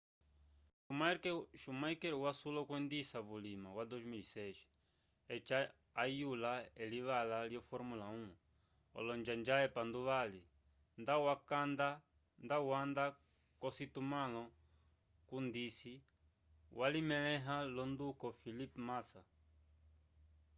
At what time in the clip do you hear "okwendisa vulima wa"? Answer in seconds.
2.61-3.83